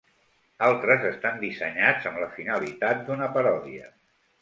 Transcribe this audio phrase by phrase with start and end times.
[0.67, 3.97] Altres estan dissenyats amb la finalitat d'una paròdia.